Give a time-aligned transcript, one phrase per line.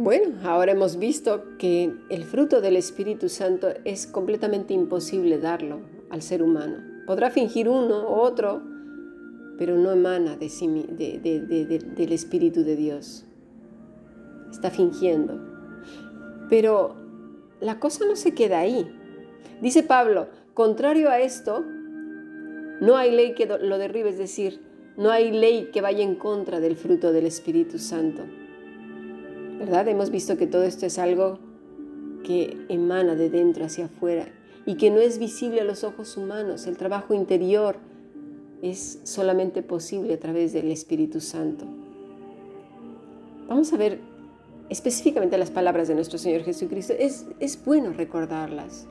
[0.00, 6.22] Bueno, ahora hemos visto que el fruto del Espíritu Santo es completamente imposible darlo al
[6.22, 6.76] ser humano.
[7.04, 8.62] Podrá fingir uno u otro,
[9.58, 13.24] pero no emana de sí, del Espíritu de Dios.
[14.52, 15.36] Está fingiendo.
[16.48, 16.94] Pero
[17.58, 18.88] la cosa no se queda ahí.
[19.60, 21.64] Dice Pablo, contrario a esto,
[22.80, 24.60] no hay ley que lo derribe, es decir,
[24.96, 28.22] no hay ley que vaya en contra del fruto del Espíritu Santo.
[29.58, 29.88] ¿Verdad?
[29.88, 31.38] Hemos visto que todo esto es algo
[32.24, 34.28] que emana de dentro hacia afuera
[34.66, 36.66] y que no es visible a los ojos humanos.
[36.66, 37.76] El trabajo interior
[38.62, 41.64] es solamente posible a través del Espíritu Santo.
[43.48, 44.00] Vamos a ver
[44.68, 46.92] específicamente las palabras de nuestro Señor Jesucristo.
[46.98, 48.86] Es, bueno recordarlas.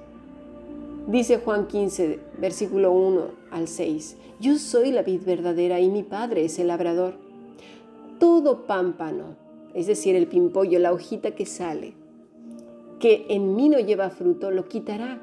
[1.07, 3.21] Dice Juan 15, versículo 1
[3.51, 7.13] al 6, Yo soy la vid verdadera y mi Padre es el labrador.
[8.19, 9.35] Todo pámpano,
[9.77, 11.93] es decir, el pimpollo, la hojita que sale,
[12.99, 15.21] que en mí no lleva fruto, lo quitará.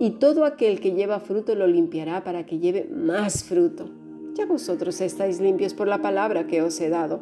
[0.00, 3.88] Y todo aquel que lleva fruto lo limpiará para que lleve más fruto.
[4.34, 7.20] Ya vosotros estáis limpios por la palabra que os he dado.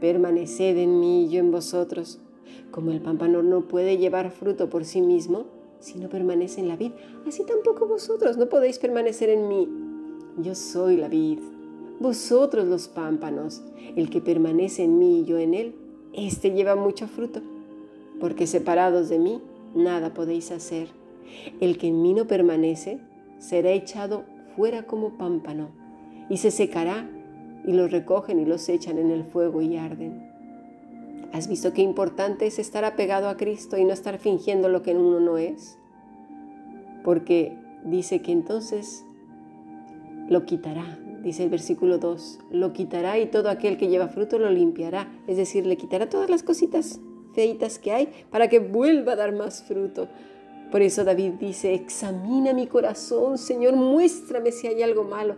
[0.00, 2.18] Permaneced en mí y yo en vosotros.
[2.72, 5.46] Como el pámpano no puede llevar fruto por sí mismo,
[5.78, 6.90] si no permanece en la vid,
[7.28, 9.68] así tampoco vosotros no podéis permanecer en mí.
[10.38, 11.38] Yo soy la vid,
[12.00, 13.62] vosotros los pámpanos.
[13.96, 15.74] El que permanece en mí y yo en él,
[16.12, 17.40] éste lleva mucho fruto,
[18.20, 19.40] porque separados de mí,
[19.74, 20.88] nada podéis hacer.
[21.60, 22.98] El que en mí no permanece,
[23.38, 24.24] será echado
[24.56, 25.68] fuera como pámpano,
[26.28, 27.08] y se secará,
[27.66, 30.30] y los recogen y los echan en el fuego y arden.
[31.32, 34.94] ¿Has visto qué importante es estar apegado a Cristo y no estar fingiendo lo que
[34.94, 35.76] uno no es?
[37.04, 39.04] Porque dice que entonces
[40.28, 44.48] lo quitará, dice el versículo 2, lo quitará y todo aquel que lleva fruto lo
[44.48, 47.00] limpiará, es decir, le quitará todas las cositas
[47.34, 50.06] feitas que hay para que vuelva a dar más fruto.
[50.70, 55.34] Por eso David dice, examina mi corazón, Señor, muéstrame si hay algo malo.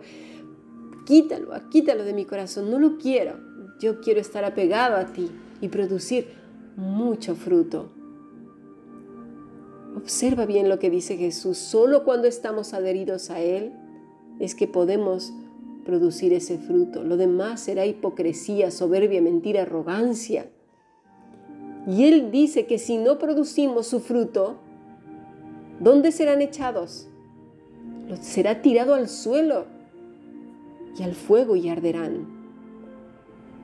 [1.07, 3.39] Quítalo, quítalo de mi corazón, no lo quiero.
[3.81, 5.31] Yo quiero estar apegado a ti
[5.63, 6.29] y producir
[6.77, 7.89] mucho fruto.
[9.97, 11.57] Observa bien lo que dice Jesús.
[11.57, 13.73] Solo cuando estamos adheridos a Él
[14.39, 15.33] es que podemos
[15.89, 17.03] producir ese fruto.
[17.03, 20.51] Lo demás será hipocresía, soberbia, mentira, arrogancia.
[21.87, 24.59] Y Él dice que si no producimos su fruto,
[25.81, 27.09] ¿dónde serán echados?
[28.21, 29.65] Será tirado al suelo
[30.99, 32.29] y al fuego y arderán.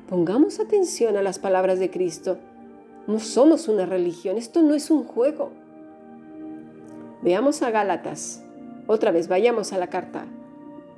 [0.08, 2.38] Pongamos atención a las palabras de Cristo.
[3.06, 5.50] No somos una religión, esto no es un juego.
[7.20, 8.42] Veamos a Gálatas.
[8.86, 10.24] Otra vez, vayamos a la carta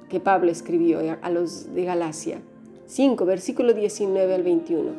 [0.09, 2.41] que Pablo escribió a los de Galacia.
[2.87, 4.91] 5, versículo 19 al 21.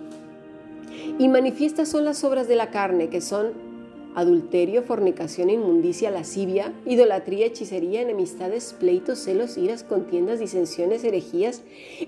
[1.19, 3.53] Y manifiestas son las obras de la carne, que son
[4.15, 11.61] adulterio, fornicación, inmundicia, lascivia, idolatría, hechicería, enemistades, pleitos, celos, iras, contiendas, disensiones, herejías,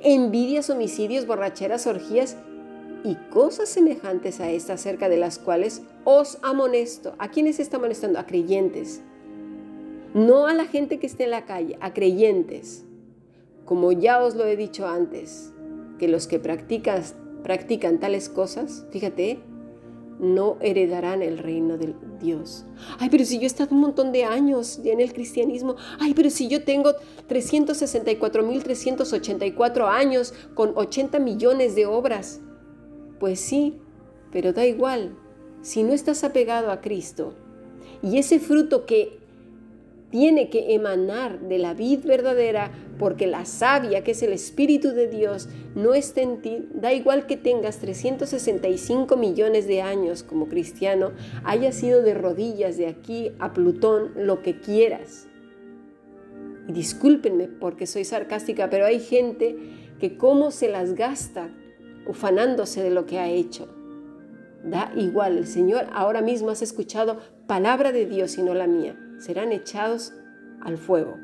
[0.03, 2.35] envidias, homicidios, borracheras, orgías
[3.03, 7.13] y cosas semejantes a estas, acerca de las cuales os amonesto.
[7.19, 8.19] ¿A quiénes está amonestando?
[8.19, 9.01] A creyentes.
[10.13, 12.85] No a la gente que esté en la calle, a creyentes.
[13.69, 15.53] Como ya os lo he dicho antes,
[15.99, 17.03] que los que practican,
[17.43, 19.41] practican tales cosas, fíjate,
[20.19, 22.65] no heredarán el reino de Dios.
[22.97, 26.31] Ay, pero si yo he estado un montón de años en el cristianismo, ay, pero
[26.31, 26.93] si yo tengo
[27.29, 32.41] 364.384 años con 80 millones de obras.
[33.19, 33.77] Pues sí,
[34.31, 35.15] pero da igual.
[35.61, 37.35] Si no estás apegado a Cristo
[38.01, 39.19] y ese fruto que
[40.09, 45.07] tiene que emanar de la vid verdadera, porque la savia, que es el Espíritu de
[45.07, 46.67] Dios, no está en ti.
[46.73, 51.11] Da igual que tengas 365 millones de años como cristiano,
[51.43, 55.27] haya sido de rodillas de aquí a Plutón, lo que quieras.
[56.67, 59.57] Y discúlpenme porque soy sarcástica, pero hay gente
[59.99, 61.49] que cómo se las gasta
[62.07, 63.67] ufanándose de lo que ha hecho.
[64.63, 68.97] Da igual, el Señor ahora mismo has escuchado palabra de Dios y no la mía
[69.19, 70.13] serán echados
[70.61, 71.17] al fuego.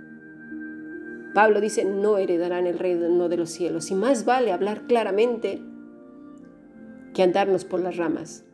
[1.34, 3.92] Pablo dice, no heredarán el reino de los cielos.
[3.92, 5.62] Y más vale hablar claramente
[7.14, 8.46] que andarnos por las ramas.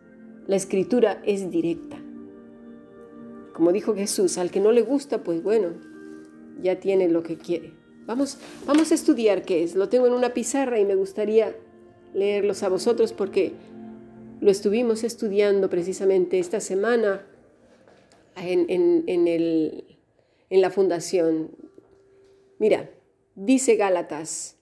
[0.48, 1.98] La escritura es directa.
[3.54, 5.74] Como dijo Jesús, al que no le gusta, pues bueno,
[6.60, 7.74] ya tiene lo que quiere.
[8.08, 9.76] Vamos, vamos a estudiar qué es.
[9.76, 11.56] Lo tengo en una pizarra y me gustaría
[12.14, 13.54] leerlos a vosotros porque
[14.40, 17.28] lo estuvimos estudiando precisamente esta semana
[18.36, 19.84] en,
[20.50, 21.52] la fundación.
[22.60, 22.90] Mira,
[23.36, 24.58] dice Gálatas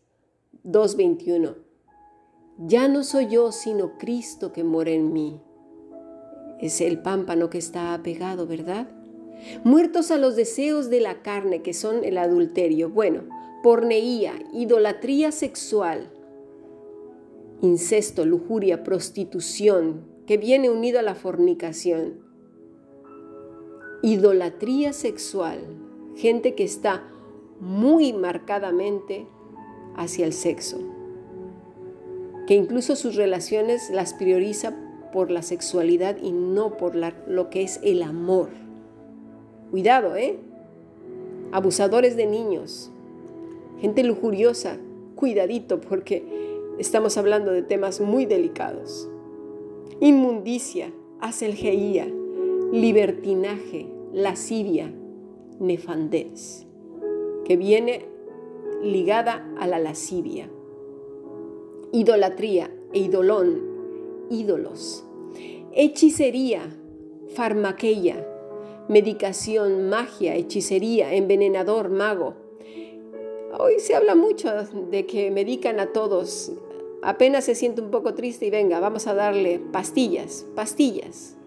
[0.66, 1.56] 2.21,
[2.60, 5.42] ya no soy yo, sino Cristo que mora en mí.
[6.60, 8.90] es el pámpano que está apegado, ¿verdad?
[9.64, 12.90] Muertos a los deseos de la carne, que son el adulterio.
[12.90, 13.24] Bueno,
[13.64, 16.12] porneía, idolatría sexual,
[17.62, 22.29] incesto, lujuria, prostitución, que viene unido a la fornicación.
[24.02, 25.60] Idolatría sexual,
[26.16, 27.04] gente que está
[27.60, 29.28] muy marcadamente
[29.96, 30.78] hacia el sexo,
[32.48, 34.74] que incluso sus relaciones las prioriza
[35.12, 38.50] por la sexualidad y no por lo que es el amor.
[39.70, 40.40] Cuidado, ¿eh?
[41.52, 42.92] Abusadores de niños,
[43.82, 44.78] gente lujuriosa,
[45.16, 46.24] cuidadito porque
[46.78, 49.10] estamos hablando de temas muy delicados.
[50.00, 52.08] Inmundicia, aselgeía,
[52.72, 54.94] libertinaje, lascivia,
[55.60, 56.68] nefandez,
[57.44, 58.06] que viene
[58.84, 60.50] ligada a la lascivia.
[61.92, 63.62] Idolatría e idolón,
[64.30, 65.04] ídolos.
[65.74, 66.62] Hechicería,
[67.30, 68.28] farmaqueia,
[68.88, 72.36] medicación, magia, hechicería, envenenador, mago.
[73.58, 74.50] Hoy se habla mucho
[74.92, 76.52] de que medican a todos.
[77.02, 81.39] Apenas se siente un poco triste y venga, vamos a darle pastillas, pastillas.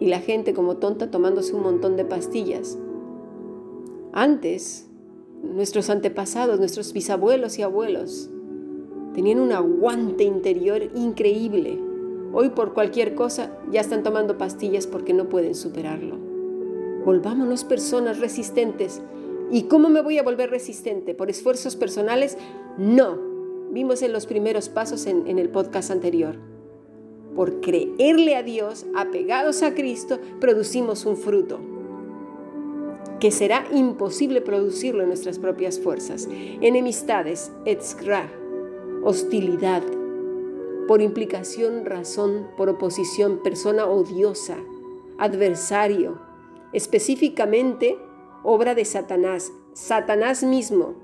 [0.00, 2.78] Y la gente como tonta tomándose un montón de pastillas.
[4.12, 4.88] Antes,
[5.42, 8.30] nuestros antepasados, nuestros bisabuelos y abuelos,
[9.14, 11.78] tenían un aguante interior increíble.
[12.32, 16.16] Hoy por cualquier cosa ya están tomando pastillas porque no pueden superarlo.
[17.04, 19.02] Volvámonos personas resistentes.
[19.50, 21.14] ¿Y cómo me voy a volver resistente?
[21.14, 22.38] ¿Por esfuerzos personales?
[22.78, 23.18] No.
[23.70, 26.36] Vimos en los primeros pasos en, en el podcast anterior.
[27.34, 31.60] Por creerle a Dios, apegados a Cristo, producimos un fruto
[33.20, 36.26] que será imposible producirlo en nuestras propias fuerzas.
[36.60, 38.30] Enemistades, etzra,
[39.04, 39.82] hostilidad,
[40.88, 44.56] por implicación, razón, por oposición, persona odiosa,
[45.18, 46.18] adversario,
[46.72, 47.98] específicamente
[48.42, 50.94] obra de Satanás, Satanás mismo.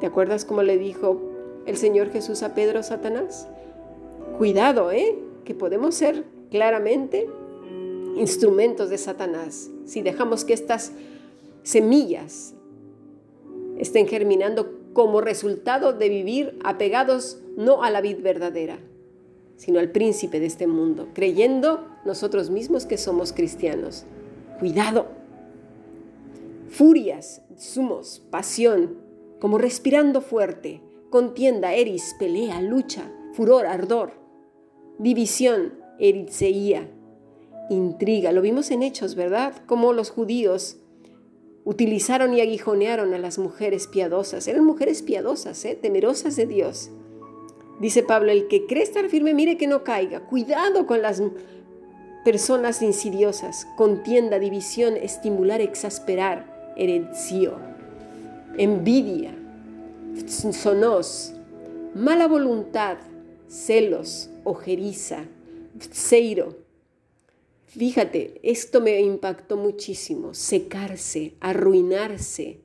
[0.00, 1.20] ¿Te acuerdas cómo le dijo
[1.66, 3.48] el Señor Jesús a Pedro Satanás?
[4.38, 5.16] Cuidado, ¿eh?
[5.44, 7.28] Que podemos ser claramente
[8.16, 10.92] instrumentos de Satanás si dejamos que estas
[11.62, 12.54] semillas
[13.78, 18.78] estén germinando como resultado de vivir apegados no a la vid verdadera,
[19.56, 24.04] sino al príncipe de este mundo, creyendo nosotros mismos que somos cristianos.
[24.58, 25.06] Cuidado.
[26.68, 28.96] Furias, sumos, pasión,
[29.40, 30.80] como respirando fuerte,
[31.10, 34.23] contienda, eris, pelea, lucha, furor, ardor,
[34.98, 36.88] división, eritzeía,
[37.70, 38.32] intriga.
[38.32, 39.54] Lo vimos en Hechos, ¿verdad?
[39.66, 40.78] Como los judíos
[41.64, 44.46] utilizaron y aguijonearon a las mujeres piadosas.
[44.48, 45.78] Eran mujeres piadosas, ¿eh?
[45.80, 46.90] temerosas de Dios.
[47.80, 50.20] Dice Pablo, el que cree estar firme, mire que no caiga.
[50.20, 51.22] Cuidado con las
[52.24, 57.58] personas insidiosas, contienda, división, estimular, exasperar, herencio,
[58.56, 59.34] envidia,
[60.26, 61.34] sonos,
[61.94, 62.96] mala voluntad,
[63.48, 65.26] celos, ojeriza,
[65.90, 66.56] ceiro.
[67.66, 72.60] Fíjate, esto me impactó muchísimo, secarse, arruinarse.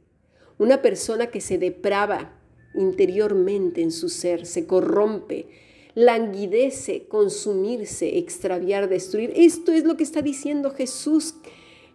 [0.59, 2.39] Una persona que se deprava
[2.75, 5.47] interiormente en su ser, se corrompe,
[5.95, 9.33] languidece, consumirse, extraviar, destruir.
[9.35, 11.35] Esto es lo que está diciendo Jesús.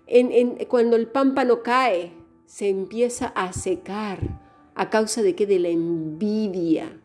[0.07, 2.13] En, cuando el pámpano cae,
[2.47, 4.41] se empieza a secar.
[4.75, 5.47] ¿A causa de qué?
[5.47, 7.01] De la envidia.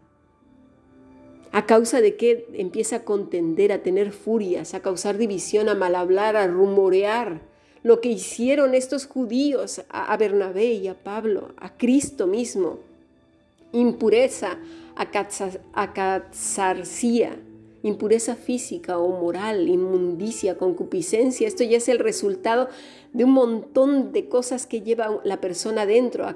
[1.52, 5.96] ¿A causa de qué empieza a contender, a tener furias, a causar división, a mal
[5.96, 7.42] hablar, a rumorear?
[7.82, 12.80] Lo que hicieron estos judíos a Bernabé y a Pablo, a Cristo mismo.
[13.72, 14.60] Impureza,
[15.74, 17.40] acatzarcía,
[17.84, 21.48] impureza física o moral, inmundicia, concupiscencia.
[21.48, 22.68] Esto ya es el resultado
[23.14, 26.28] de un montón de cosas que lleva la persona dentro,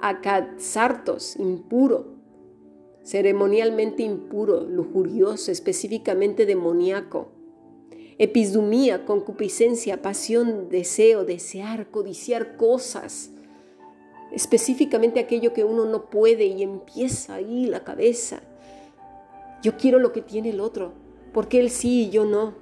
[0.00, 2.17] acatzartos, impuro,
[3.08, 7.28] ceremonialmente impuro, lujurioso, específicamente demoníaco.
[8.18, 13.30] Episdumía, concupiscencia, pasión, deseo, desear, codiciar cosas
[14.30, 18.42] específicamente aquello que uno no puede y empieza ahí la cabeza.
[19.62, 20.92] Yo quiero lo que tiene el otro,
[21.32, 22.52] porque él sí y yo no.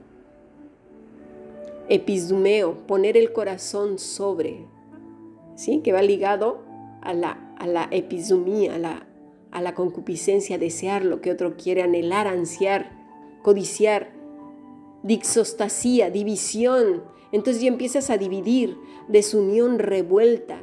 [1.89, 4.67] Episdumeo, poner el corazón sobre,
[5.57, 5.81] ¿sí?
[5.81, 6.61] que va ligado
[7.01, 9.06] a la, a la a la,
[9.57, 12.93] a la concupiscencia, desear lo que otro quiere, anhelar, ansiar,
[13.43, 14.13] codiciar,
[15.03, 17.03] dixostasía, división.
[17.33, 18.77] Entonces ya empiezas a dividir,
[19.09, 20.63] desunión, revuelta,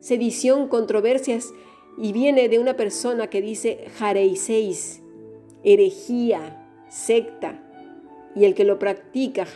[0.00, 1.50] sedición, controversias,
[1.96, 5.00] y viene de una persona que dice jareiseis,
[5.64, 7.62] herejía, secta,
[8.34, 9.46] y el que lo practica,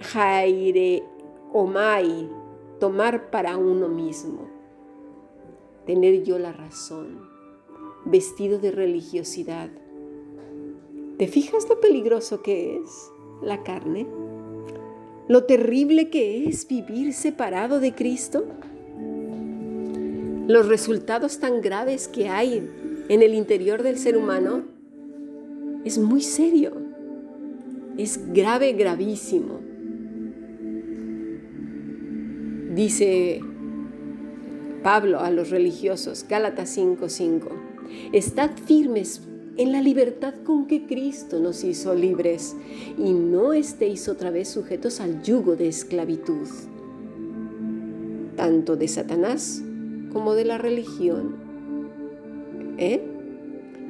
[0.00, 1.02] jaire
[1.52, 2.30] omai,
[2.80, 4.48] tomar para uno mismo,
[5.84, 7.31] tener yo la razón,
[8.04, 9.70] vestido de religiosidad.
[11.18, 13.10] ¿Te fijas lo peligroso que es
[13.42, 14.06] la carne?
[15.28, 18.44] ¿Lo terrible que es vivir separado de Cristo?
[20.48, 22.68] Los resultados tan graves que hay
[23.08, 24.64] en el interior del ser humano
[25.84, 26.72] es muy serio,
[27.96, 29.60] es grave, gravísimo.
[32.74, 33.40] Dice
[34.82, 37.50] Pablo a los religiosos, Gálatas 5:5,
[38.12, 39.22] estad firmes
[39.56, 42.56] en la libertad con que Cristo nos hizo libres
[42.96, 46.48] y no estéis otra vez sujetos al yugo de esclavitud,
[48.36, 49.62] tanto de Satanás
[50.12, 51.36] como de la religión.
[52.78, 53.02] ¿Eh?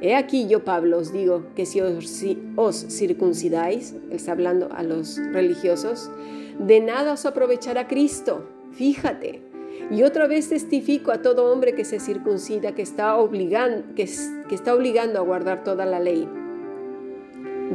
[0.01, 5.17] He aquí yo, Pablo, os digo que si os, circuncidáis, él está hablando a los
[5.31, 6.11] religiosos,
[6.59, 8.45] de nada os aprovechará Cristo.
[8.73, 9.52] Fíjate.
[9.91, 14.09] Y otra vez testifico a todo hombre que se circuncida, que está, obligando, que,
[14.49, 16.27] que está obligando a guardar toda la ley.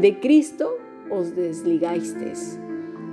[0.01, 0.77] De Cristo
[1.11, 2.59] os desligasteis.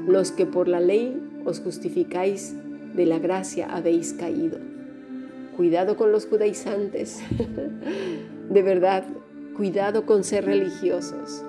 [0.08, 2.56] Los que por la ley os justificáis,
[2.96, 4.58] de la gracia habéis caído.
[5.56, 7.22] Cuidado con los judaizantes.
[8.50, 9.04] De verdad,
[9.56, 11.44] cuidado con ser religiosos.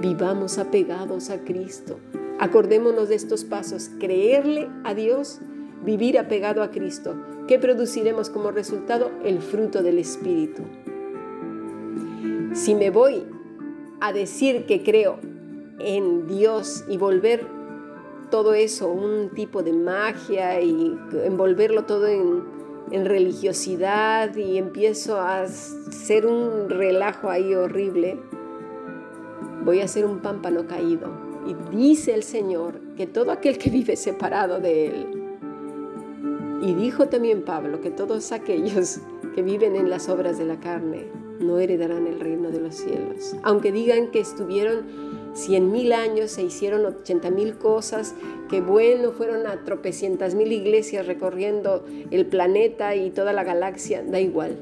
[0.00, 1.98] Vivamos apegados a Cristo.
[2.38, 3.90] Acordémonos de estos pasos.
[3.98, 5.40] Creerle a Dios,
[5.84, 7.14] vivir apegado a Cristo.
[7.48, 9.10] ¿Qué produciremos como resultado?
[9.24, 10.62] El fruto del Espíritu.
[12.54, 13.24] Si me voy
[14.00, 15.18] a decir que creo
[15.78, 17.46] en Dios y volver
[18.30, 26.26] todo eso un tipo de magia y envolverlo todo en religiosidad y empiezo a hacer
[26.26, 28.18] un relajo ahí horrible,
[29.64, 31.10] voy a ser un pámpano caído.
[31.46, 35.15] Y dice el Señor que todo aquel que vive separado de Él,
[36.62, 38.98] y dijo también Pablo que todos aquellos
[39.34, 41.04] que viven en las obras de la carne
[41.40, 43.36] no heredarán el reino de los cielos.
[43.42, 44.84] Aunque digan que estuvieron
[45.34, 48.14] cien mil años, se hicieron ochenta mil cosas,
[48.48, 54.18] que bueno, fueron a tropecientas mil iglesias recorriendo el planeta y toda la galaxia, da
[54.18, 54.56] igual.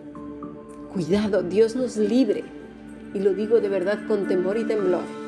[0.93, 2.45] Cuidado, Dios nos libre.
[3.15, 5.24] Y lo digo de verdad con temor y temblor.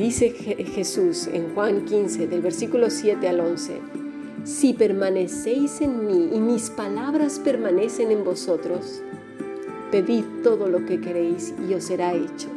[0.00, 3.80] Dice Jesús en Juan 15, del versículo 7 al 11,
[4.44, 9.02] si permanecéis en mí y mis palabras permanecen en vosotros,
[9.90, 12.48] pedid todo lo que queréis y os será hecho.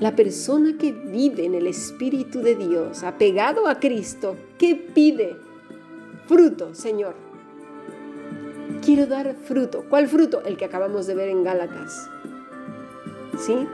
[0.00, 5.36] La persona que vive en el Espíritu de Dios, apegado a Cristo, ¿qué pide?
[6.28, 7.14] Fruto, Señor.
[8.82, 9.84] Quiero dar fruto.
[9.90, 10.42] ¿Cuál fruto?
[10.46, 12.08] El que acabamos de ver en Gálatas.
[13.36, 13.68] ¿Sí?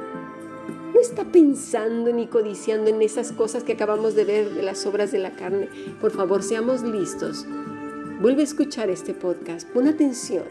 [1.05, 5.19] Está pensando ni codiciando en esas cosas que acabamos de ver de las obras de
[5.19, 5.69] la carne.
[6.01, 7.45] Por favor, seamos listos.
[8.23, 9.69] Vuelve a escuchar este podcast.
[9.69, 10.45] Pon atención.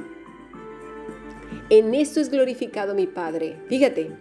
[1.72, 3.57] En esto es glorificado mi Padre.
[3.67, 4.12] Fíjate,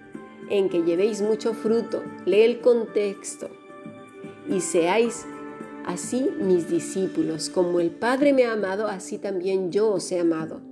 [0.48, 2.02] en que llevéis mucho fruto.
[2.24, 3.50] Lee el contexto.
[4.48, 5.26] Y seáis
[5.84, 7.50] así mis discípulos.
[7.50, 10.62] Como el Padre me ha amado, así también yo os he amado.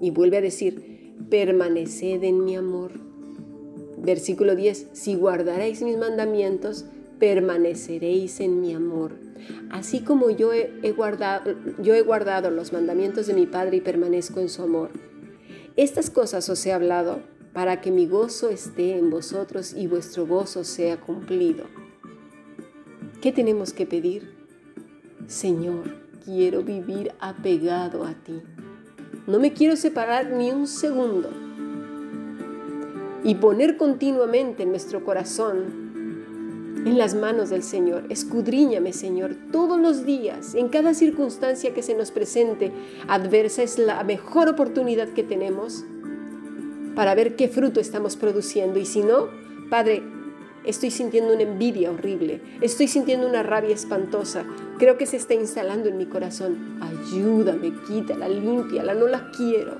[0.00, 2.92] Y vuelve a decir, permaneced en mi amor.
[4.04, 6.84] Versículo 10, si guardaréis mis mandamientos,
[7.18, 9.12] permaneceréis en mi amor.
[9.70, 14.40] Así como yo he, guardado, yo he guardado los mandamientos de mi Padre y permanezco
[14.40, 14.90] en su amor.
[15.76, 17.20] Estas cosas os he hablado
[17.54, 21.64] para que mi gozo esté en vosotros y vuestro gozo sea cumplido.
[23.22, 24.34] ¿Qué tenemos que pedir?
[25.28, 28.42] Señor, quiero vivir apegado a ti.
[29.26, 31.43] No me quiero separar ni un segundo.
[33.24, 35.94] Y poner continuamente nuestro corazón
[36.86, 38.04] en las manos del Señor.
[38.10, 42.72] Escudriñame, Señor, todos los días, en cada circunstancia que se nos presente
[43.08, 43.62] adversa.
[43.62, 45.84] Es la mejor oportunidad que tenemos
[46.94, 48.78] para ver qué fruto estamos produciendo.
[48.78, 49.28] Y si no,
[49.70, 50.02] Padre,
[50.64, 54.44] estoy sintiendo una envidia horrible, estoy sintiendo una rabia espantosa,
[54.78, 56.78] creo que se está instalando en mi corazón.
[56.80, 59.78] Ayúdame, quítala, límpiala, no la quiero.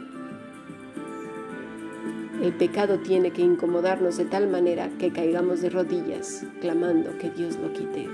[2.44, 7.56] El pecado tiene que incomodarnos de tal manera que caigamos de rodillas clamando que Dios
[7.56, 8.06] lo quite.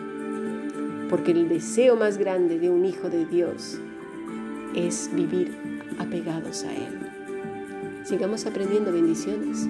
[1.10, 3.80] Porque el deseo más grande de un hijo de Dios
[4.76, 5.52] es vivir
[5.98, 8.04] apegados a Él.
[8.04, 9.66] Sigamos aprendiendo bendiciones.